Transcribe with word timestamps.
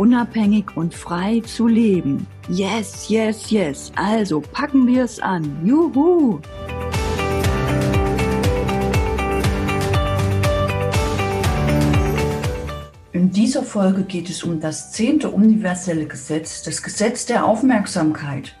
unabhängig 0.00 0.78
und 0.78 0.94
frei 0.94 1.42
zu 1.44 1.66
leben. 1.66 2.26
Yes, 2.48 3.10
yes, 3.10 3.50
yes. 3.50 3.92
Also 3.96 4.40
packen 4.40 4.86
wir 4.86 5.04
es 5.04 5.20
an. 5.20 5.44
Juhu! 5.62 6.40
In 13.12 13.30
dieser 13.30 13.62
Folge 13.62 14.04
geht 14.04 14.30
es 14.30 14.42
um 14.42 14.58
das 14.58 14.90
zehnte 14.92 15.28
universelle 15.28 16.06
Gesetz, 16.06 16.62
das 16.62 16.82
Gesetz 16.82 17.26
der 17.26 17.44
Aufmerksamkeit. 17.44 18.56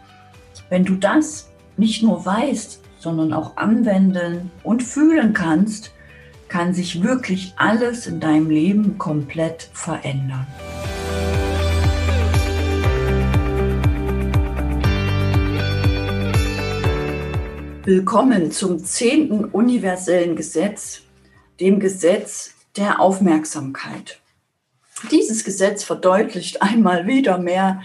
Wenn 0.68 0.84
du 0.84 0.96
das 0.96 1.50
nicht 1.78 2.02
nur 2.02 2.26
weißt, 2.26 2.82
sondern 2.98 3.32
auch 3.32 3.56
anwenden 3.56 4.50
und 4.62 4.82
fühlen 4.82 5.32
kannst, 5.32 5.94
kann 6.48 6.74
sich 6.74 7.02
wirklich 7.02 7.54
alles 7.56 8.06
in 8.06 8.20
deinem 8.20 8.50
Leben 8.50 8.98
komplett 8.98 9.70
verändern. 9.72 10.46
Willkommen 17.92 18.52
zum 18.52 18.84
zehnten 18.84 19.46
universellen 19.46 20.36
Gesetz, 20.36 21.00
dem 21.58 21.80
Gesetz 21.80 22.54
der 22.76 23.00
Aufmerksamkeit. 23.00 24.20
Dieses 25.10 25.42
Gesetz 25.42 25.82
verdeutlicht 25.82 26.62
einmal 26.62 27.08
wieder 27.08 27.38
mehr, 27.38 27.82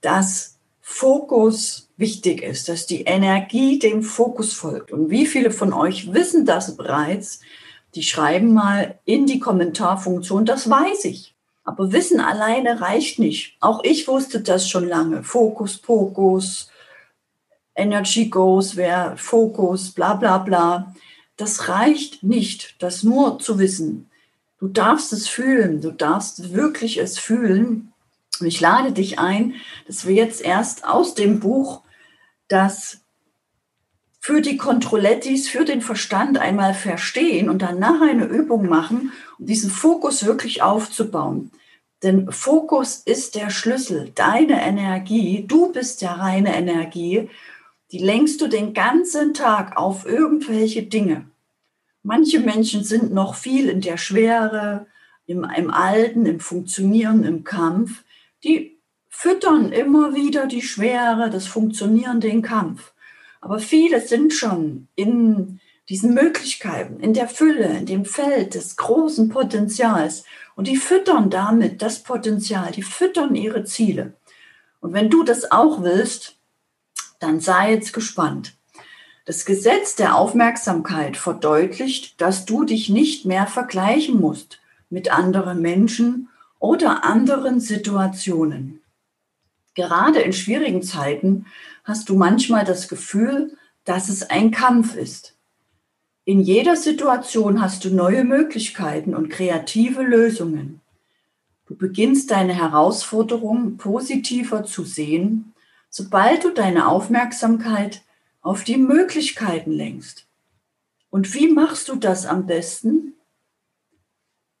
dass 0.00 0.58
Fokus 0.80 1.90
wichtig 1.98 2.42
ist, 2.42 2.70
dass 2.70 2.86
die 2.86 3.02
Energie 3.02 3.78
dem 3.78 4.02
Fokus 4.02 4.54
folgt. 4.54 4.92
Und 4.92 5.10
wie 5.10 5.26
viele 5.26 5.50
von 5.50 5.74
euch 5.74 6.14
wissen 6.14 6.46
das 6.46 6.74
bereits? 6.78 7.40
Die 7.94 8.02
schreiben 8.02 8.54
mal 8.54 8.98
in 9.04 9.26
die 9.26 9.40
Kommentarfunktion, 9.40 10.46
das 10.46 10.70
weiß 10.70 11.04
ich. 11.04 11.34
Aber 11.64 11.92
Wissen 11.92 12.18
alleine 12.18 12.80
reicht 12.80 13.18
nicht. 13.18 13.58
Auch 13.60 13.84
ich 13.84 14.08
wusste 14.08 14.40
das 14.40 14.70
schon 14.70 14.88
lange. 14.88 15.22
Fokus, 15.22 15.76
Fokus, 15.76 16.70
Energy 17.74 18.26
Goes, 18.28 18.76
wer 18.76 19.16
Fokus, 19.16 19.90
bla 19.90 20.14
bla 20.14 20.38
bla. 20.38 20.94
Das 21.36 21.68
reicht 21.68 22.22
nicht, 22.22 22.76
das 22.78 23.02
nur 23.02 23.38
zu 23.38 23.58
wissen. 23.58 24.10
Du 24.60 24.68
darfst 24.68 25.12
es 25.12 25.28
fühlen, 25.28 25.80
du 25.80 25.90
darfst 25.90 26.54
wirklich 26.54 26.98
es 26.98 27.18
fühlen. 27.18 27.92
Und 28.40 28.46
ich 28.46 28.60
lade 28.60 28.92
dich 28.92 29.18
ein, 29.18 29.54
dass 29.86 30.06
wir 30.06 30.14
jetzt 30.14 30.40
erst 30.40 30.86
aus 30.86 31.14
dem 31.14 31.40
Buch 31.40 31.82
das 32.48 33.00
für 34.20 34.40
die 34.40 34.56
Controlettis, 34.56 35.48
für 35.48 35.66
den 35.66 35.82
Verstand 35.82 36.38
einmal 36.38 36.72
verstehen 36.72 37.50
und 37.50 37.60
dann 37.60 37.78
nachher 37.78 38.10
eine 38.10 38.24
Übung 38.24 38.68
machen, 38.68 39.12
um 39.38 39.46
diesen 39.46 39.70
Fokus 39.70 40.24
wirklich 40.24 40.62
aufzubauen. 40.62 41.50
Denn 42.02 42.32
Fokus 42.32 43.02
ist 43.04 43.34
der 43.34 43.50
Schlüssel, 43.50 44.12
deine 44.14 44.62
Energie, 44.62 45.44
du 45.46 45.72
bist 45.72 46.00
ja 46.00 46.12
reine 46.14 46.56
Energie 46.56 47.28
die 47.94 48.04
lenkst 48.04 48.40
du 48.40 48.48
den 48.48 48.74
ganzen 48.74 49.34
Tag 49.34 49.76
auf 49.76 50.04
irgendwelche 50.04 50.82
Dinge. 50.82 51.26
Manche 52.02 52.40
Menschen 52.40 52.82
sind 52.82 53.14
noch 53.14 53.36
viel 53.36 53.68
in 53.68 53.80
der 53.80 53.98
Schwere, 53.98 54.88
im, 55.26 55.46
im 55.56 55.70
Alten, 55.70 56.26
im 56.26 56.40
Funktionieren, 56.40 57.22
im 57.22 57.44
Kampf. 57.44 58.02
Die 58.42 58.80
füttern 59.08 59.70
immer 59.70 60.12
wieder 60.12 60.46
die 60.46 60.60
Schwere, 60.60 61.30
das 61.30 61.46
Funktionieren, 61.46 62.20
den 62.20 62.42
Kampf. 62.42 62.94
Aber 63.40 63.60
viele 63.60 64.00
sind 64.00 64.32
schon 64.32 64.88
in 64.96 65.60
diesen 65.88 66.14
Möglichkeiten, 66.14 66.98
in 66.98 67.14
der 67.14 67.28
Fülle, 67.28 67.78
in 67.78 67.86
dem 67.86 68.04
Feld 68.04 68.56
des 68.56 68.74
großen 68.74 69.28
Potenzials. 69.28 70.24
Und 70.56 70.66
die 70.66 70.78
füttern 70.78 71.30
damit 71.30 71.80
das 71.80 72.02
Potenzial, 72.02 72.72
die 72.72 72.82
füttern 72.82 73.36
ihre 73.36 73.62
Ziele. 73.62 74.14
Und 74.80 74.94
wenn 74.94 75.10
du 75.10 75.22
das 75.22 75.52
auch 75.52 75.84
willst, 75.84 76.33
dann 77.24 77.40
sei 77.40 77.72
jetzt 77.72 77.92
gespannt. 77.92 78.54
Das 79.24 79.46
Gesetz 79.46 79.96
der 79.96 80.16
Aufmerksamkeit 80.16 81.16
verdeutlicht, 81.16 82.20
dass 82.20 82.44
du 82.44 82.64
dich 82.64 82.90
nicht 82.90 83.24
mehr 83.24 83.46
vergleichen 83.46 84.20
musst 84.20 84.60
mit 84.90 85.10
anderen 85.10 85.62
Menschen 85.62 86.28
oder 86.58 87.04
anderen 87.04 87.60
Situationen. 87.60 88.82
Gerade 89.74 90.20
in 90.20 90.34
schwierigen 90.34 90.82
Zeiten 90.82 91.46
hast 91.82 92.10
du 92.10 92.14
manchmal 92.14 92.66
das 92.66 92.88
Gefühl, 92.88 93.56
dass 93.84 94.10
es 94.10 94.28
ein 94.28 94.50
Kampf 94.50 94.94
ist. 94.94 95.34
In 96.26 96.40
jeder 96.40 96.76
Situation 96.76 97.62
hast 97.62 97.86
du 97.86 97.94
neue 97.94 98.24
Möglichkeiten 98.24 99.14
und 99.14 99.30
kreative 99.30 100.02
Lösungen. 100.02 100.80
Du 101.66 101.74
beginnst 101.74 102.30
deine 102.30 102.54
Herausforderungen 102.54 103.78
positiver 103.78 104.64
zu 104.64 104.84
sehen 104.84 105.53
sobald 105.96 106.42
du 106.42 106.50
deine 106.50 106.88
Aufmerksamkeit 106.88 108.02
auf 108.42 108.64
die 108.64 108.78
Möglichkeiten 108.78 109.70
lenkst. 109.70 110.26
Und 111.08 111.32
wie 111.34 111.46
machst 111.52 111.88
du 111.88 111.94
das 111.94 112.26
am 112.26 112.46
besten? 112.46 113.12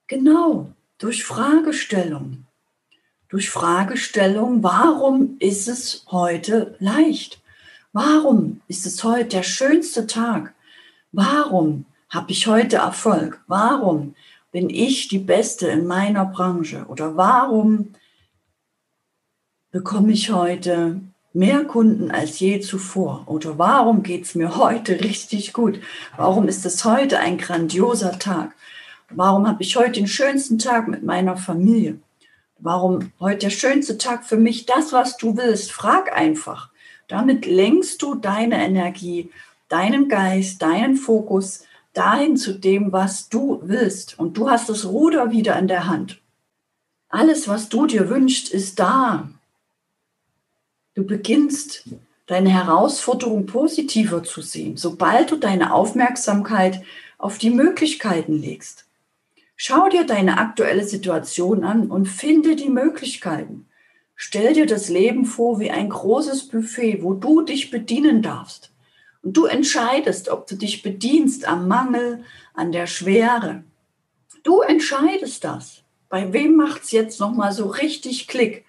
Genau, 0.06 0.70
durch 0.98 1.24
Fragestellung. 1.24 2.46
Durch 3.28 3.50
Fragestellung, 3.50 4.62
warum 4.62 5.36
ist 5.40 5.66
es 5.66 6.06
heute 6.12 6.76
leicht? 6.78 7.42
Warum 7.92 8.60
ist 8.68 8.86
es 8.86 9.02
heute 9.02 9.30
der 9.30 9.42
schönste 9.42 10.06
Tag? 10.06 10.54
Warum 11.10 11.84
habe 12.10 12.30
ich 12.30 12.46
heute 12.46 12.76
Erfolg? 12.76 13.42
Warum 13.48 14.14
bin 14.52 14.70
ich 14.70 15.08
die 15.08 15.18
Beste 15.18 15.66
in 15.66 15.84
meiner 15.84 16.26
Branche? 16.26 16.86
Oder 16.86 17.16
warum 17.16 17.92
bekomme 19.72 20.12
ich 20.12 20.30
heute 20.30 21.00
mehr 21.34 21.64
Kunden 21.64 22.10
als 22.10 22.38
je 22.38 22.60
zuvor? 22.60 23.24
Oder 23.26 23.58
warum 23.58 24.02
geht 24.02 24.24
es 24.24 24.34
mir 24.34 24.56
heute 24.56 25.00
richtig 25.00 25.52
gut? 25.52 25.80
Warum 26.16 26.48
ist 26.48 26.64
es 26.64 26.84
heute 26.84 27.18
ein 27.18 27.36
grandioser 27.36 28.18
Tag? 28.18 28.54
Warum 29.10 29.46
habe 29.46 29.62
ich 29.62 29.76
heute 29.76 29.92
den 29.92 30.06
schönsten 30.06 30.58
Tag 30.58 30.88
mit 30.88 31.02
meiner 31.02 31.36
Familie? 31.36 31.98
Warum 32.58 33.12
heute 33.20 33.40
der 33.40 33.50
schönste 33.50 33.98
Tag 33.98 34.24
für 34.24 34.36
mich? 34.36 34.64
Das, 34.64 34.92
was 34.92 35.16
du 35.16 35.36
willst, 35.36 35.72
frag 35.72 36.16
einfach. 36.16 36.70
Damit 37.08 37.46
lenkst 37.46 38.00
du 38.00 38.14
deine 38.14 38.64
Energie, 38.64 39.30
deinen 39.68 40.08
Geist, 40.08 40.62
deinen 40.62 40.96
Fokus 40.96 41.64
dahin 41.92 42.36
zu 42.36 42.54
dem, 42.54 42.92
was 42.92 43.28
du 43.28 43.60
willst. 43.62 44.18
Und 44.18 44.36
du 44.36 44.48
hast 44.48 44.68
das 44.68 44.86
Ruder 44.86 45.30
wieder 45.30 45.58
in 45.58 45.68
der 45.68 45.86
Hand. 45.86 46.20
Alles, 47.08 47.48
was 47.48 47.68
du 47.68 47.86
dir 47.86 48.08
wünschst, 48.08 48.50
ist 48.50 48.78
da. 48.78 49.28
Du 50.94 51.04
beginnst 51.04 51.84
deine 52.26 52.50
Herausforderung 52.50 53.46
positiver 53.46 54.22
zu 54.22 54.42
sehen, 54.42 54.76
sobald 54.76 55.32
du 55.32 55.36
deine 55.36 55.74
Aufmerksamkeit 55.74 56.82
auf 57.18 57.38
die 57.38 57.50
Möglichkeiten 57.50 58.40
legst. 58.40 58.86
Schau 59.56 59.88
dir 59.88 60.04
deine 60.04 60.38
aktuelle 60.38 60.84
Situation 60.84 61.64
an 61.64 61.90
und 61.90 62.06
finde 62.06 62.54
die 62.54 62.68
Möglichkeiten. 62.68 63.66
Stell 64.14 64.54
dir 64.54 64.66
das 64.66 64.88
Leben 64.88 65.24
vor 65.26 65.58
wie 65.58 65.70
ein 65.70 65.88
großes 65.88 66.48
Buffet, 66.48 67.02
wo 67.02 67.14
du 67.14 67.42
dich 67.42 67.70
bedienen 67.70 68.22
darfst. 68.22 68.70
Und 69.22 69.36
du 69.36 69.46
entscheidest, 69.46 70.28
ob 70.28 70.46
du 70.46 70.54
dich 70.54 70.82
bedienst 70.82 71.48
am 71.48 71.66
Mangel, 71.66 72.24
an 72.54 72.70
der 72.70 72.86
Schwere. 72.86 73.64
Du 74.44 74.60
entscheidest 74.60 75.42
das. 75.42 75.82
Bei 76.08 76.32
wem 76.32 76.54
macht 76.54 76.84
es 76.84 76.92
jetzt 76.92 77.18
nochmal 77.18 77.52
so 77.52 77.66
richtig 77.66 78.28
Klick? 78.28 78.64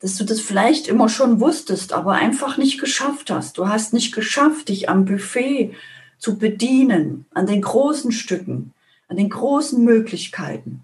Dass 0.00 0.16
du 0.16 0.24
das 0.24 0.40
vielleicht 0.40 0.88
immer 0.88 1.08
schon 1.08 1.40
wusstest, 1.40 1.92
aber 1.92 2.12
einfach 2.12 2.56
nicht 2.56 2.80
geschafft 2.80 3.30
hast. 3.30 3.58
Du 3.58 3.68
hast 3.68 3.92
nicht 3.92 4.14
geschafft, 4.14 4.70
dich 4.70 4.88
am 4.88 5.04
Buffet 5.04 5.74
zu 6.18 6.38
bedienen, 6.38 7.26
an 7.32 7.46
den 7.46 7.60
großen 7.60 8.10
Stücken, 8.10 8.72
an 9.08 9.16
den 9.16 9.28
großen 9.28 9.84
Möglichkeiten. 9.84 10.82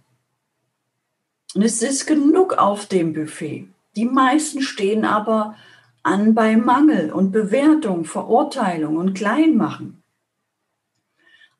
Und 1.54 1.62
es 1.62 1.82
ist 1.82 2.06
genug 2.06 2.54
auf 2.58 2.86
dem 2.86 3.14
Buffet. 3.14 3.66
Die 3.96 4.04
meisten 4.04 4.60
stehen 4.60 5.06
aber 5.06 5.56
an 6.02 6.34
bei 6.34 6.56
Mangel 6.56 7.10
und 7.10 7.32
Bewertung, 7.32 8.04
Verurteilung 8.04 8.96
und 8.96 9.14
Kleinmachen. 9.14 10.02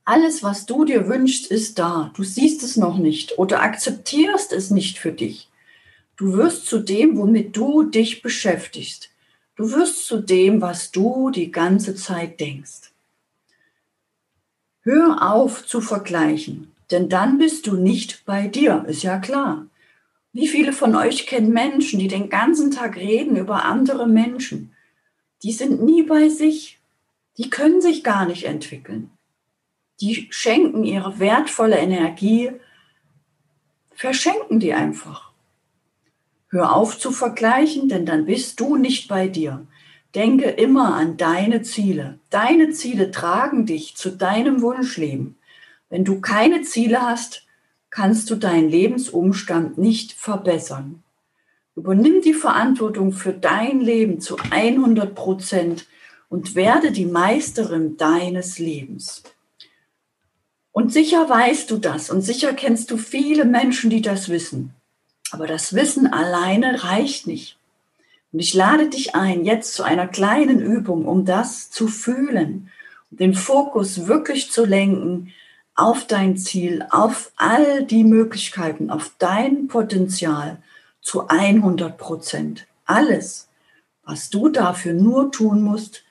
Alles, 0.05 0.43
was 0.43 0.67
du 0.67 0.85
dir 0.85 1.09
wünschst, 1.09 1.51
ist 1.51 1.79
da. 1.79 2.13
Du 2.15 2.23
siehst 2.23 2.63
es 2.63 2.77
noch 2.77 2.99
nicht 2.99 3.39
oder 3.39 3.63
akzeptierst 3.63 4.53
es 4.53 4.71
nicht 4.71 4.99
für 4.99 5.13
dich. 5.13 5.49
Du 6.17 6.33
wirst 6.33 6.67
zu 6.67 6.79
dem, 6.79 7.17
womit 7.19 7.57
du 7.57 7.83
dich 7.83 8.23
beschäftigst. 8.23 9.11
Du 9.55 9.73
wirst 9.73 10.07
zu 10.07 10.19
dem, 10.21 10.61
was 10.61 10.91
du 10.91 11.31
die 11.31 11.51
ganze 11.51 11.95
Zeit 11.95 12.41
denkst. 12.41 12.93
Hör 14.83 15.33
auf 15.33 15.67
zu 15.67 15.81
vergleichen, 15.81 16.73
denn 16.91 17.09
dann 17.09 17.39
bist 17.39 17.67
du 17.67 17.77
nicht 17.77 18.25
bei 18.25 18.49
dir, 18.49 18.85
ist 18.87 19.03
ja 19.03 19.19
klar. 19.19 19.67
Wie 20.33 20.49
viele 20.49 20.73
von 20.73 20.95
euch 20.95 21.27
kennen 21.27 21.53
Menschen, 21.53 21.99
die 21.99 22.09
den 22.09 22.29
ganzen 22.29 22.71
Tag 22.71 22.97
reden 22.97 23.37
über 23.37 23.65
andere 23.65 24.07
Menschen? 24.07 24.75
Die 25.43 25.53
sind 25.53 25.83
nie 25.83 26.03
bei 26.03 26.29
sich. 26.29 26.79
Die 27.39 27.51
können 27.51 27.81
sich 27.81 28.05
gar 28.05 28.27
nicht 28.27 28.45
entwickeln. 28.45 29.11
Die 30.01 30.29
schenken 30.31 30.85
ihre 30.85 31.19
wertvolle 31.19 31.79
Energie, 31.79 32.53
verschenken 33.95 34.61
die 34.61 34.75
einfach. 34.75 35.33
Hör 36.49 36.77
auf 36.77 36.99
zu 36.99 37.11
vergleichen, 37.11 37.89
denn 37.89 38.07
dann 38.07 38.27
bist 38.27 38.61
du 38.61 38.77
nicht 38.77 39.09
bei 39.09 39.27
dir. 39.27 39.67
Denke 40.15 40.49
immer 40.49 40.95
an 40.95 41.17
deine 41.17 41.63
Ziele. 41.63 42.21
Deine 42.31 42.71
Ziele 42.71 43.11
tragen 43.11 43.67
dich 43.67 43.97
zu 43.97 44.11
deinem 44.11 44.63
Wunschleben. 44.63 45.37
Wenn 45.91 46.05
du 46.05 46.21
keine 46.21 46.63
Ziele 46.63 47.03
hast, 47.03 47.47
kannst 47.91 48.31
du 48.31 48.37
deinen 48.37 48.69
Lebensumstand 48.69 49.77
nicht 49.77 50.13
verbessern. 50.13 51.03
Übernimm 51.75 52.23
die 52.23 52.35
Verantwortung 52.35 53.13
für 53.13 53.33
dein 53.33 53.81
Leben 53.81 54.21
zu 54.21 54.37
100 54.51 55.15
Prozent 55.15 55.87
und 56.29 56.55
werde 56.55 56.93
die 56.93 57.07
Meisterin 57.07 57.97
deines 57.97 58.59
Lebens. 58.59 59.25
Und 60.73 60.93
sicher 60.93 61.29
weißt 61.29 61.71
du 61.71 61.79
das 61.79 62.11
und 62.11 62.23
sicher 62.23 62.53
kennst 62.53 62.91
du 62.91 62.97
viele 62.97 63.45
Menschen, 63.45 63.91
die 63.91 64.03
das 64.03 64.29
wissen. 64.29 64.76
Aber 65.31 65.47
das 65.47 65.75
Wissen 65.75 66.13
alleine 66.13 66.85
reicht 66.85 67.27
nicht. 67.27 67.59
Und 68.33 68.41
ich 68.41 68.55
lade 68.55 68.89
dich 68.89 69.15
ein, 69.15 69.45
jetzt 69.45 69.75
zu 69.75 69.83
einer 69.83 70.07
kleinen 70.07 70.61
Übung, 70.61 71.07
um 71.07 71.25
das 71.25 71.71
zu 71.71 71.89
fühlen, 71.89 72.71
den 73.11 73.35
Fokus 73.35 74.07
wirklich 74.07 74.51
zu 74.51 74.65
lenken 74.65 75.33
auf 75.75 76.07
dein 76.07 76.37
Ziel, 76.37 76.85
auf 76.91 77.33
all 77.37 77.85
die 77.85 78.05
Möglichkeiten, 78.05 78.91
auf 78.91 79.13
dein 79.19 79.69
Potenzial 79.69 80.59
zu 81.03 81.29
100 81.29 81.97
Prozent. 81.99 82.67
Alles, 82.85 83.49
was 84.03 84.31
du 84.31 84.49
dafür 84.49 84.95
nur 84.95 85.31
tun 85.31 85.63
musst, 85.63 86.03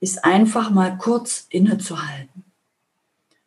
ist 0.00 0.24
einfach 0.24 0.70
mal 0.70 0.98
kurz 0.98 1.46
innezuhalten. 1.48 2.44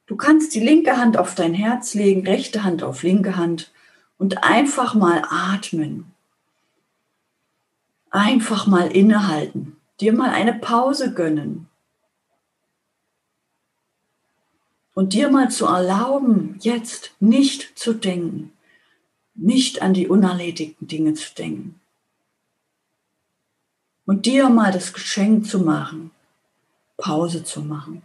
Du 0.08 0.16
kannst 0.16 0.56
die 0.56 0.60
linke 0.60 0.98
Hand 0.98 1.18
auf 1.18 1.36
dein 1.36 1.54
Herz 1.54 1.94
legen, 1.94 2.26
rechte 2.26 2.64
Hand 2.64 2.82
auf 2.82 3.04
linke 3.04 3.36
Hand 3.36 3.72
und 4.18 4.44
einfach 4.44 4.94
mal 4.94 5.24
atmen. 5.30 6.14
Einfach 8.10 8.68
mal 8.68 8.92
innehalten, 8.92 9.78
dir 10.00 10.14
mal 10.14 10.30
eine 10.30 10.54
Pause 10.54 11.14
gönnen. 11.14 11.68
Und 14.94 15.14
dir 15.14 15.30
mal 15.30 15.52
zu 15.52 15.68
erlauben, 15.68 16.58
jetzt 16.62 17.12
nicht 17.20 17.78
zu 17.78 17.94
denken, 17.94 18.52
nicht 19.36 19.84
an 19.84 19.94
die 19.94 20.08
unerledigten 20.08 20.88
Dinge 20.88 21.14
zu 21.14 21.36
denken. 21.36 21.80
Und 24.08 24.26
dir 24.26 24.50
mal 24.50 24.72
das 24.72 24.94
Geschenk 24.94 25.46
zu 25.46 25.60
machen, 25.60 26.10
Pause 26.96 27.44
zu 27.44 27.62
machen. 27.62 28.02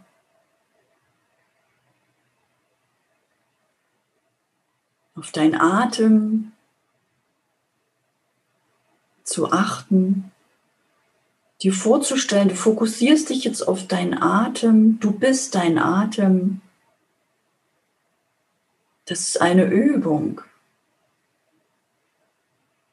Auf 5.15 5.31
deinen 5.31 5.55
Atem 5.55 6.51
zu 9.23 9.51
achten, 9.51 10.31
dir 11.61 11.73
vorzustellen, 11.73 12.49
du 12.49 12.55
fokussierst 12.55 13.29
dich 13.29 13.43
jetzt 13.43 13.67
auf 13.67 13.87
deinen 13.87 14.21
Atem, 14.21 14.99
du 14.99 15.11
bist 15.11 15.55
dein 15.55 15.77
Atem. 15.77 16.61
Das 19.05 19.21
ist 19.21 19.41
eine 19.41 19.65
Übung. 19.65 20.41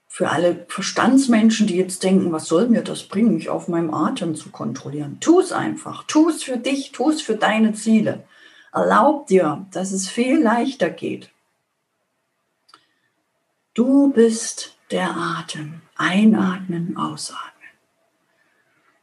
Für 0.07 0.31
alle 0.31 0.67
Verstandsmenschen, 0.69 1.67
die 1.67 1.77
jetzt 1.77 2.03
denken, 2.03 2.33
was 2.33 2.47
soll 2.47 2.69
mir 2.69 2.83
das 2.83 3.05
bringen, 3.05 3.35
mich 3.35 3.49
auf 3.49 3.69
meinem 3.69 3.93
Atem 3.95 4.35
zu 4.35 4.51
kontrollieren. 4.51 5.19
Tu 5.21 5.41
es 5.41 5.51
einfach, 5.51 6.05
tu 6.05 6.29
es 6.29 6.43
für 6.43 6.59
dich, 6.59 6.93
tu 6.93 7.11
es 7.11 7.23
für 7.23 7.37
deine 7.37 7.73
Ziele. 7.73 8.25
Erlaub 8.73 9.27
dir, 9.29 9.67
dass 9.73 9.93
es 9.93 10.09
viel 10.09 10.41
leichter 10.41 10.91
geht. 10.91 11.31
Du 13.75 14.13
bist 14.13 14.77
der 14.91 15.17
Atem. 15.17 15.83
Einatmen, 15.97 16.97
ausatmen. 16.97 17.45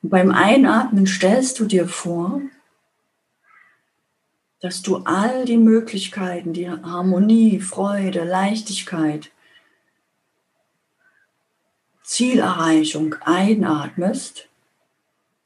Und 0.01 0.09
beim 0.09 0.31
Einatmen 0.31 1.05
stellst 1.05 1.59
du 1.59 1.65
dir 1.65 1.87
vor, 1.87 2.41
dass 4.59 4.81
du 4.81 4.97
all 5.05 5.45
die 5.45 5.57
Möglichkeiten, 5.57 6.53
die 6.53 6.69
Harmonie, 6.69 7.59
Freude, 7.59 8.23
Leichtigkeit, 8.23 9.31
Zielerreichung 12.03 13.15
einatmest 13.21 14.47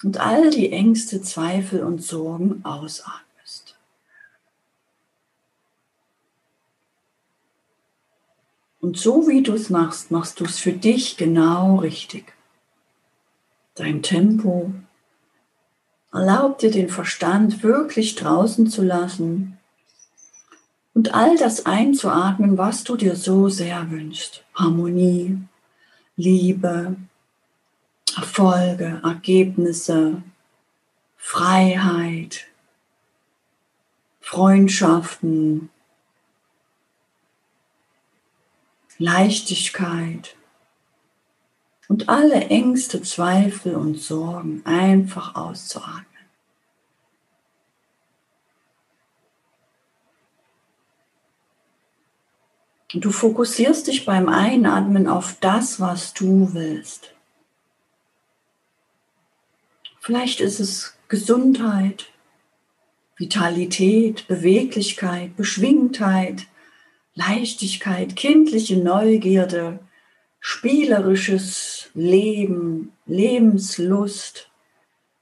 und 0.04 0.20
all 0.20 0.52
die 0.52 0.72
Ängste, 0.72 1.22
Zweifel 1.22 1.84
und 1.84 2.02
Sorgen 2.02 2.64
ausatmest. 2.64 3.31
Und 8.82 8.98
so 8.98 9.28
wie 9.28 9.44
du 9.44 9.54
es 9.54 9.70
machst, 9.70 10.10
machst 10.12 10.40
du 10.40 10.46
es 10.46 10.58
für 10.58 10.74
dich 10.74 11.16
genau 11.16 11.78
richtig. 11.78 12.34
Dein 13.76 14.02
Tempo. 14.02 14.74
Erlaub 16.12 16.58
dir 16.58 16.72
den 16.72 16.90
Verstand 16.90 17.64
wirklich 17.64 18.16
draußen 18.16 18.68
zu 18.68 18.84
lassen 18.84 19.58
und 20.94 21.14
all 21.14 21.38
das 21.38 21.66
einzuatmen, 21.66 22.58
was 22.58 22.84
du 22.84 22.98
dir 22.98 23.16
so 23.16 23.48
sehr 23.48 23.90
wünschst. 23.92 24.44
Harmonie, 24.56 25.38
Liebe, 26.18 26.98
Erfolge, 28.18 29.00
Ergebnisse, 29.04 30.22
Freiheit, 31.16 32.48
Freundschaften, 34.20 35.70
Leichtigkeit 39.02 40.36
und 41.88 42.08
alle 42.08 42.36
Ängste, 42.50 43.02
Zweifel 43.02 43.76
und 43.76 44.00
Sorgen 44.00 44.62
einfach 44.64 45.34
auszuatmen. 45.34 46.06
Du 52.94 53.12
fokussierst 53.12 53.88
dich 53.88 54.06
beim 54.06 54.30
Einatmen 54.30 55.08
auf 55.08 55.38
das, 55.40 55.80
was 55.80 56.14
du 56.14 56.54
willst. 56.54 57.16
Vielleicht 60.00 60.42
ist 60.42 60.60
es 60.60 60.94
Gesundheit, 61.08 62.12
Vitalität, 63.16 64.28
Beweglichkeit, 64.28 65.36
Beschwingtheit, 65.36 66.46
Leichtigkeit, 67.14 68.16
kindliche 68.16 68.78
Neugierde, 68.78 69.80
spielerisches 70.40 71.90
Leben, 71.94 72.94
Lebenslust, 73.06 74.50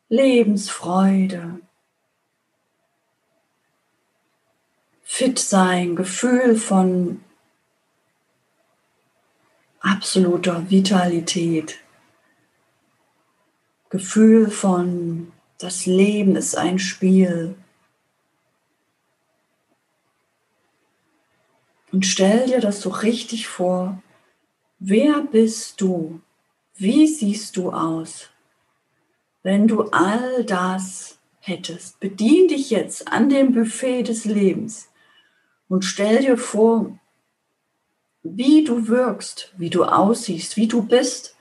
Lebensfreude, 0.08 1.60
fit 5.04 5.40
sein, 5.40 5.96
Gefühl 5.96 6.56
von 6.56 7.24
absoluter 9.80 10.70
Vitalität, 10.70 11.80
Gefühl 13.90 14.52
von 14.52 15.32
das 15.58 15.86
Leben 15.86 16.36
ist 16.36 16.56
ein 16.56 16.80
Spiel, 16.80 17.56
Und 21.92 22.06
stell 22.06 22.48
dir 22.48 22.60
das 22.60 22.82
so 22.82 22.90
richtig 22.90 23.48
vor. 23.48 24.02
Wer 24.80 25.22
bist 25.22 25.82
du? 25.82 26.22
Wie 26.76 27.08
siehst 27.08 27.58
du 27.58 27.72
aus? 27.72 28.30
Wenn 29.44 29.68
du 29.68 29.84
all 29.92 30.44
das 30.46 31.20
hättest, 31.40 32.00
bedien 32.00 32.48
dich 32.48 32.70
jetzt 32.70 33.08
an 33.12 33.30
dem 33.30 33.54
Buffet 33.54 34.04
des 34.04 34.26
Lebens 34.26 34.90
und 35.68 35.84
stell 35.84 36.22
dir 36.22 36.38
vor, 36.38 36.98
wie 38.24 38.64
du 38.64 38.88
wirkst, 38.88 39.54
wie 39.58 39.70
du 39.70 39.86
aussiehst, 39.86 40.58
wie 40.58 40.68
du 40.68 40.84
bist, 40.84 41.36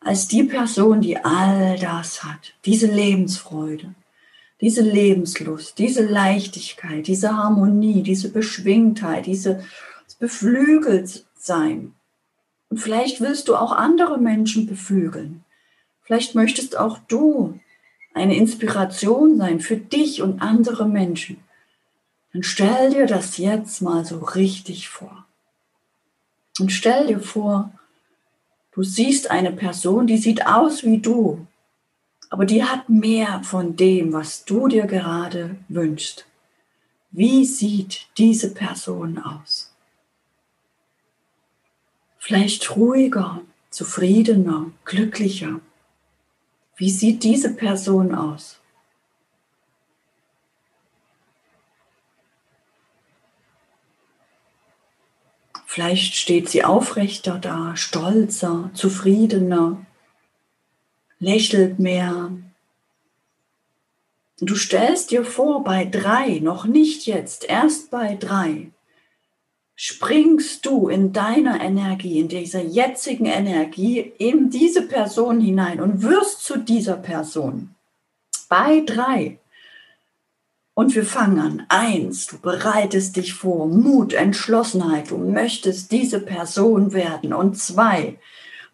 als 0.00 0.28
die 0.28 0.44
Person, 0.44 1.00
die 1.00 1.16
all 1.18 1.78
das 1.78 2.24
hat, 2.24 2.54
diese 2.64 2.86
Lebensfreude, 2.86 3.94
diese 4.60 4.82
Lebenslust, 4.82 5.78
diese 5.78 6.04
Leichtigkeit, 6.04 7.06
diese 7.06 7.36
Harmonie, 7.36 8.02
diese 8.02 8.30
Beschwingtheit, 8.30 9.26
diese 9.26 9.64
beflügelt 10.18 11.24
sein. 11.34 11.94
Und 12.68 12.78
vielleicht 12.78 13.20
willst 13.20 13.48
du 13.48 13.56
auch 13.56 13.72
andere 13.72 14.18
Menschen 14.18 14.66
beflügeln. 14.66 15.44
Vielleicht 16.02 16.34
möchtest 16.34 16.76
auch 16.76 16.98
du 17.08 17.60
eine 18.14 18.36
Inspiration 18.36 19.36
sein 19.38 19.60
für 19.60 19.76
dich 19.76 20.22
und 20.22 20.40
andere 20.40 20.86
Menschen. 20.86 21.38
Dann 22.32 22.42
stell 22.42 22.90
dir 22.90 23.06
das 23.06 23.38
jetzt 23.38 23.82
mal 23.82 24.04
so 24.04 24.18
richtig 24.18 24.88
vor. 24.88 25.26
Und 26.58 26.70
stell 26.70 27.06
dir 27.06 27.20
vor, 27.20 27.72
du 28.72 28.82
siehst 28.82 29.30
eine 29.30 29.52
Person, 29.52 30.06
die 30.06 30.18
sieht 30.18 30.46
aus 30.46 30.82
wie 30.82 30.98
du, 30.98 31.46
aber 32.30 32.46
die 32.46 32.64
hat 32.64 32.88
mehr 32.88 33.42
von 33.44 33.76
dem, 33.76 34.12
was 34.12 34.44
du 34.44 34.68
dir 34.68 34.86
gerade 34.86 35.56
wünschst. 35.68 36.26
Wie 37.10 37.44
sieht 37.44 38.06
diese 38.16 38.54
Person 38.54 39.18
aus? 39.18 39.71
Vielleicht 42.24 42.76
ruhiger, 42.76 43.40
zufriedener, 43.70 44.70
glücklicher. 44.84 45.58
Wie 46.76 46.88
sieht 46.88 47.24
diese 47.24 47.52
Person 47.52 48.14
aus? 48.14 48.60
Vielleicht 55.66 56.14
steht 56.14 56.48
sie 56.48 56.62
aufrechter 56.62 57.40
da, 57.40 57.74
stolzer, 57.74 58.70
zufriedener, 58.72 59.84
lächelt 61.18 61.80
mehr. 61.80 62.30
Du 64.38 64.54
stellst 64.54 65.10
dir 65.10 65.24
vor, 65.24 65.64
bei 65.64 65.86
drei, 65.86 66.38
noch 66.38 66.66
nicht 66.66 67.04
jetzt, 67.06 67.42
erst 67.46 67.90
bei 67.90 68.14
drei, 68.14 68.70
springst 69.74 70.64
du 70.66 70.88
in 70.88 71.12
deiner 71.12 71.60
Energie, 71.60 72.20
in 72.20 72.28
dieser 72.28 72.62
jetzigen 72.62 73.26
Energie, 73.26 74.12
in 74.18 74.50
diese 74.50 74.82
Person 74.82 75.40
hinein 75.40 75.80
und 75.80 76.02
wirst 76.02 76.44
zu 76.44 76.58
dieser 76.58 76.96
Person. 76.96 77.74
Bei 78.48 78.82
drei. 78.84 79.38
Und 80.74 80.94
wir 80.94 81.04
fangen 81.04 81.38
an. 81.38 81.66
Eins, 81.68 82.26
du 82.26 82.38
bereitest 82.38 83.16
dich 83.16 83.34
vor, 83.34 83.66
Mut, 83.66 84.14
Entschlossenheit, 84.14 85.10
du 85.10 85.18
möchtest 85.18 85.92
diese 85.92 86.20
Person 86.20 86.92
werden. 86.94 87.34
Und 87.34 87.58
zwei, 87.58 88.18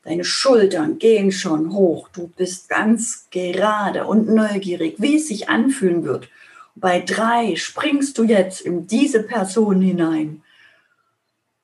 deine 0.05 0.25
Schultern 0.25 0.99
gehen 0.99 1.33
schon 1.33 1.73
hoch, 1.73 2.09
du 2.13 2.29
bist 2.29 2.69
ganz 2.69 3.27
gerade 3.31 4.07
und 4.07 4.29
neugierig, 4.29 4.97
wie 4.99 5.17
es 5.17 5.29
sich 5.29 5.49
anfühlen 5.49 6.05
wird. 6.05 6.29
Bei 6.77 7.01
drei 7.01 7.57
springst 7.57 8.17
du 8.19 8.23
jetzt 8.23 8.61
in 8.61 8.87
diese 8.87 9.25
Person 9.25 9.81
hinein 9.81 10.43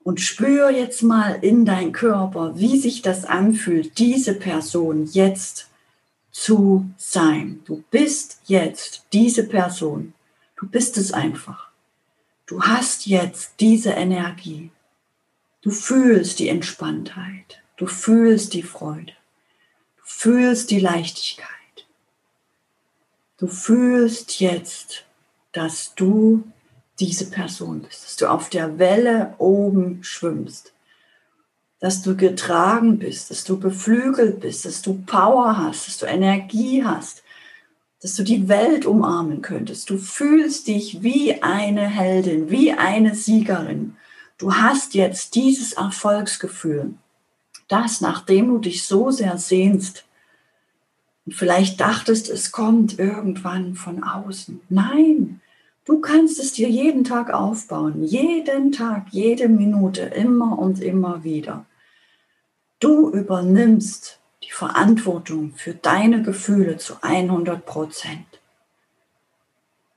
und 0.05 0.21
spür 0.21 0.71
jetzt 0.71 1.03
mal 1.03 1.39
in 1.43 1.65
dein 1.65 1.93
Körper, 1.93 2.59
wie 2.59 2.79
sich 2.79 3.03
das 3.03 3.25
anfühlt, 3.25 3.99
diese 3.99 4.35
Person 4.35 5.07
jetzt 5.07 5.69
zu 6.31 6.91
sein. 6.99 7.63
Du 7.65 7.83
bist 7.91 8.41
jetzt 8.45 9.07
diese 9.13 9.49
Person. 9.49 10.13
Du 10.57 10.69
bist 10.69 10.99
es 10.99 11.13
einfach. 11.13 11.71
Du 12.47 12.63
hast 12.63 13.07
jetzt 13.07 13.55
diese 13.61 13.91
Energie. 13.91 14.71
Du 15.63 15.71
fühlst 15.71 16.39
die 16.39 16.49
Entspanntheit. 16.49 17.63
Du 17.79 17.87
fühlst 17.87 18.53
die 18.53 18.63
Freude. 18.63 19.15
Du 19.97 20.03
fühlst 20.05 20.71
die 20.71 20.81
Leichtigkeit. 20.81 21.49
Du 23.39 23.47
fühlst 23.47 24.41
jetzt, 24.41 25.05
dass 25.53 25.95
du 25.95 26.45
diese 27.01 27.31
Person 27.31 27.83
bist, 27.83 28.05
dass 28.05 28.17
du 28.17 28.31
auf 28.31 28.51
der 28.51 28.79
Welle 28.79 29.35
oben 29.39 30.03
schwimmst, 30.03 30.73
dass 31.81 32.03
du 32.03 32.17
getragen 32.17 32.99
bist, 32.99 33.31
dass 33.31 33.45
du 33.45 33.59
beflügelt 33.59 34.41
bist, 34.41 34.65
dass 34.65 34.83
du 34.83 35.03
Power 35.05 35.59
hast, 35.59 35.89
dass 35.89 35.99
du 35.99 36.07
Energie 36.07 36.85
hast, 36.85 37.23
dass 38.01 38.15
du 38.15 38.23
die 38.23 38.49
Welt 38.49 38.87
umarmen 38.87 39.43
könntest. 39.43 39.91
Du 39.91 39.99
fühlst 39.99 40.69
dich 40.69 41.03
wie 41.03 41.43
eine 41.43 41.87
Heldin, 41.89 42.51
wie 42.51 42.73
eine 42.73 43.15
Siegerin. 43.15 43.97
Du 44.39 44.55
hast 44.55 44.95
jetzt 44.95 45.35
dieses 45.35 45.73
Erfolgsgefühl, 45.73 46.95
das, 47.69 48.01
nachdem 48.01 48.49
du 48.49 48.59
dich 48.59 48.85
so 48.85 49.11
sehr 49.11 49.39
sehnst, 49.39 50.05
und 51.27 51.33
vielleicht 51.33 51.81
dachtest, 51.81 52.29
es 52.29 52.53
kommt 52.53 52.99
irgendwann 52.99 53.75
von 53.75 54.05
außen. 54.05 54.61
Nein, 54.69 55.41
Du 55.85 56.01
kannst 56.01 56.39
es 56.39 56.53
dir 56.53 56.69
jeden 56.69 57.05
Tag 57.05 57.33
aufbauen, 57.33 58.03
jeden 58.03 58.73
Tag, 58.73 59.09
jede 59.11 59.49
Minute, 59.49 60.03
immer 60.03 60.59
und 60.59 60.81
immer 60.81 61.25
wieder. 61.25 61.67
Du 62.81 63.11
übernimmst 63.11 64.19
die 64.43 64.51
Verantwortung 64.51 65.53
für 65.57 65.75
deine 65.75 66.23
Gefühle 66.23 66.79
zu 66.79 66.95
100 67.03 67.67
Prozent. 67.67 68.27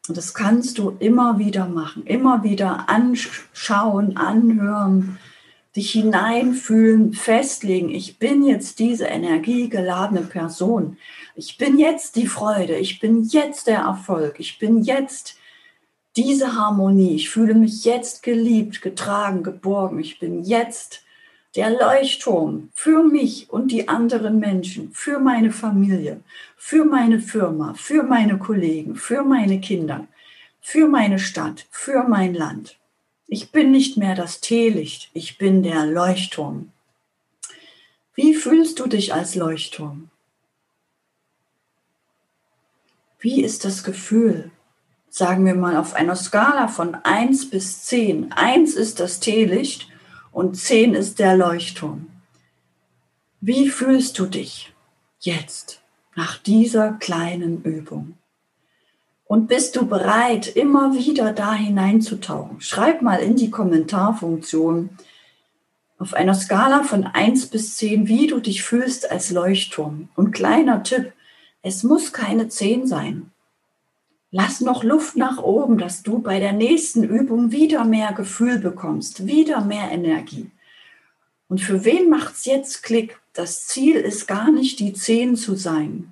Und 0.08 0.18
das 0.18 0.34
kannst 0.34 0.78
du 0.78 0.96
immer 1.00 1.40
wieder 1.40 1.68
machen, 1.68 2.06
immer 2.06 2.44
wieder 2.44 2.90
anschauen, 2.90 4.18
anhören, 4.18 5.20
dich 5.76 5.92
hineinfühlen, 5.92 7.14
festlegen. 7.14 7.90
Ich 7.90 8.18
bin 8.18 8.44
jetzt 8.44 8.80
diese 8.80 9.06
energiegeladene 9.06 10.22
Person. 10.22 10.98
Ich 11.36 11.58
bin 11.58 11.78
jetzt 11.78 12.16
die 12.16 12.28
Freude. 12.28 12.78
Ich 12.78 13.00
bin 13.00 13.24
jetzt 13.24 13.68
der 13.68 13.80
Erfolg. 13.80 14.40
Ich 14.40 14.60
bin 14.60 14.82
jetzt 14.82 15.37
diese 16.18 16.56
Harmonie, 16.56 17.16
ich 17.16 17.30
fühle 17.30 17.54
mich 17.54 17.86
jetzt 17.86 18.24
geliebt, 18.24 18.82
getragen, 18.82 19.44
geborgen, 19.44 20.00
ich 20.00 20.20
bin 20.20 20.44
jetzt 20.44 21.04
der 21.56 21.70
Leuchtturm 21.70 22.70
für 22.74 23.04
mich 23.04 23.50
und 23.50 23.72
die 23.72 23.88
anderen 23.88 24.40
Menschen, 24.40 24.92
für 24.94 25.20
meine 25.20 25.52
Familie, 25.52 26.22
für 26.56 26.86
meine 26.86 27.20
Firma, 27.20 27.76
für 27.76 28.04
meine 28.04 28.38
Kollegen, 28.38 28.96
für 28.96 29.24
meine 29.24 29.60
Kinder, 29.60 30.08
für 30.60 30.88
meine 30.88 31.20
Stadt, 31.20 31.68
für 31.70 32.04
mein 32.04 32.34
Land. 32.34 32.78
Ich 33.28 33.52
bin 33.52 33.72
nicht 33.72 33.98
mehr 33.98 34.16
das 34.16 34.42
Teelicht, 34.42 35.10
ich 35.14 35.38
bin 35.38 35.62
der 35.62 35.86
Leuchtturm. 35.86 36.72
Wie 38.16 38.34
fühlst 38.34 38.80
du 38.80 38.88
dich 38.88 39.14
als 39.14 39.36
Leuchtturm? 39.36 40.10
Wie 43.20 43.44
ist 43.44 43.66
das 43.66 43.84
Gefühl? 43.84 44.52
Sagen 45.10 45.46
wir 45.46 45.56
mal, 45.56 45.78
auf 45.78 45.94
einer 45.94 46.16
Skala 46.16 46.68
von 46.68 46.96
1 46.96 47.50
bis 47.50 47.84
10. 47.84 48.32
1 48.32 48.76
ist 48.76 49.00
das 49.00 49.20
Teelicht 49.20 49.88
und 50.32 50.56
10 50.56 50.94
ist 50.94 51.20
der 51.20 51.36
Leuchtturm. 51.36 52.08
Wie 53.42 53.70
fühlst 53.70 54.20
du 54.20 54.26
dich 54.26 54.74
jetzt 55.20 55.82
nach 56.16 56.38
dieser 56.38 56.94
kleinen 56.94 57.64
Übung? 57.64 58.18
Und 59.26 59.48
bist 59.48 59.76
du 59.76 59.86
bereit, 59.86 60.48
immer 60.48 60.94
wieder 60.94 61.34
da 61.34 61.54
hineinzutauchen? 61.54 62.62
Schreib 62.62 63.02
mal 63.02 63.18
in 63.18 63.36
die 63.36 63.52
Kommentarfunktion 63.52 64.92
auf 66.00 66.14
einer 66.14 66.34
Skala 66.34 66.84
von 66.84 67.04
1 67.06 67.48
bis 67.48 67.76
10, 67.78 68.08
wie 68.08 68.28
du 68.28 68.40
dich 68.40 68.64
fühlst 68.64 69.12
als 69.12 69.32
Leuchtturm. 69.32 70.10
Und 70.16 70.32
kleiner 70.32 70.84
Tipp, 70.84 71.12
es 71.62 71.84
muss 71.84 72.14
keine 72.14 72.48
10 72.48 72.88
sein. 72.88 73.32
Lass 74.32 74.60
noch 74.60 74.84
Luft 74.84 75.16
nach 75.16 75.38
oben, 75.38 75.78
dass 75.78 76.04
du 76.04 76.20
bei 76.20 76.40
der 76.40 76.52
nächsten 76.52 77.04
Übung 77.04 77.52
wieder 77.52 77.86
mehr 77.86 78.12
Gefühl 78.12 78.60
bekommst, 78.60 79.26
wieder 79.26 79.62
mehr 79.62 79.90
Energie. 79.92 80.52
Und 81.48 81.62
für 81.62 81.86
wen 81.86 82.10
macht 82.10 82.36
es 82.36 82.46
jetzt 82.46 82.84
Klick? 82.84 83.20
Das 83.34 83.68
Ziel 83.68 83.96
ist 83.96 84.28
gar 84.28 84.52
nicht 84.52 84.80
die 84.80 84.92
10 84.92 85.38
zu 85.38 85.56
sein. 85.56 86.12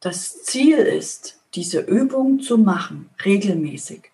Das 0.00 0.42
Ziel 0.42 0.76
ist, 0.76 1.40
diese 1.54 1.80
Übung 1.80 2.40
zu 2.40 2.58
machen, 2.58 3.08
regelmäßig. 3.24 4.10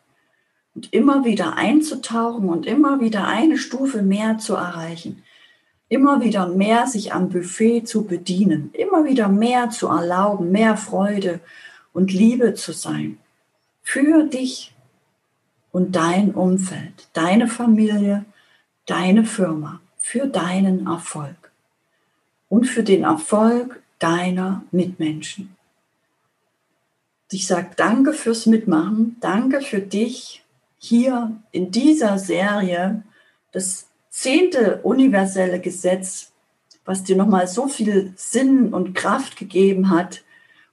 Und 0.76 0.92
immer 0.92 1.25
wieder 1.25 1.56
einzutauchen 1.56 2.49
und 2.49 2.64
immer 2.66 3.00
wieder 3.00 3.26
eine 3.26 3.59
Stufe 3.59 4.02
mehr 4.02 4.38
zu 4.38 4.54
erreichen. 4.54 5.25
Immer 5.88 6.23
wieder 6.23 6.49
mehr 6.49 6.87
sich 6.87 7.12
am 7.12 7.28
Buffet 7.28 7.83
zu 7.83 8.04
bedienen. 8.04 8.71
Immer 8.73 9.04
wieder 9.04 9.28
mehr 9.28 9.71
zu 9.71 9.88
erlauben, 9.88 10.52
mehr 10.52 10.76
Freude 10.76 11.40
und 11.95 12.13
Liebe 12.13 12.53
zu 12.53 12.73
sein. 12.73 13.19
Für 13.83 14.25
dich 14.25 14.75
und 15.73 15.97
dein 15.97 16.35
Umfeld, 16.35 17.09
deine 17.15 17.49
Familie, 17.49 18.27
deine 18.85 19.25
Firma, 19.25 19.81
für 19.99 20.27
deinen 20.27 20.87
Erfolg 20.87 21.51
und 22.51 22.67
für 22.67 22.83
den 22.83 23.05
Erfolg 23.05 23.83
deiner 23.99 24.63
Mitmenschen. 24.71 25.57
Ich 27.31 27.47
sage 27.47 27.71
danke 27.77 28.13
fürs 28.13 28.47
Mitmachen, 28.47 29.17
danke 29.21 29.61
für 29.61 29.81
dich 29.81 30.45
hier 30.79 31.41
in 31.51 31.71
dieser 31.71 32.19
Serie, 32.19 33.03
das 33.51 33.89
zehnte 34.11 34.81
universelle 34.83 35.59
Gesetz, 35.61 36.33
was 36.85 37.03
dir 37.03 37.17
nochmal 37.17 37.49
so 37.49 37.67
viel 37.67 38.13
Sinn 38.17 38.73
und 38.75 38.95
Kraft 38.95 39.37
gegeben 39.37 39.91
hat, 39.91 40.24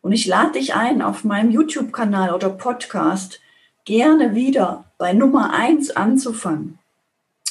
und 0.01 0.11
ich 0.11 0.25
lade 0.27 0.53
dich 0.53 0.75
ein, 0.75 1.01
auf 1.01 1.23
meinem 1.23 1.51
YouTube-Kanal 1.51 2.33
oder 2.33 2.49
Podcast 2.49 3.39
gerne 3.85 4.35
wieder 4.35 4.85
bei 4.97 5.13
Nummer 5.13 5.53
eins 5.53 5.91
anzufangen. 5.91 6.77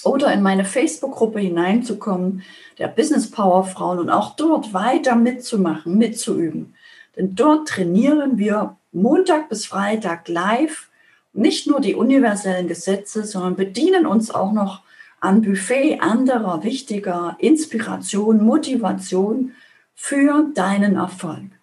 oder 0.02 0.32
in 0.32 0.40
meine 0.40 0.64
Facebook-Gruppe 0.64 1.40
hineinzukommen, 1.40 2.42
der 2.78 2.88
Business 2.88 3.30
Power 3.30 3.64
Frauen 3.64 3.98
und 3.98 4.08
auch 4.08 4.34
dort 4.34 4.72
weiter 4.72 5.14
mitzumachen, 5.14 5.98
mitzuüben. 5.98 6.74
Denn 7.16 7.34
dort 7.34 7.68
trainieren 7.68 8.38
wir 8.38 8.76
Montag 8.92 9.50
bis 9.50 9.66
Freitag 9.66 10.26
live 10.28 10.88
nicht 11.32 11.66
nur 11.66 11.80
die 11.80 11.94
universellen 11.94 12.66
Gesetze, 12.66 13.24
sondern 13.24 13.56
bedienen 13.56 14.06
uns 14.06 14.30
auch 14.30 14.52
noch 14.52 14.82
an 15.20 15.42
Buffet 15.42 16.00
anderer 16.00 16.64
wichtiger 16.64 17.36
Inspiration, 17.38 18.42
Motivation 18.42 19.52
für 19.94 20.46
deinen 20.54 20.96
Erfolg. 20.96 21.59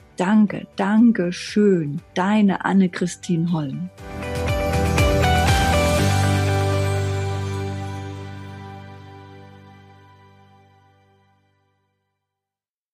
danke, 0.21 0.67
danke 0.75 1.33
schön. 1.33 1.99
Deine 2.13 2.63
Anne-Christine 2.63 3.51
Holm. 3.51 3.89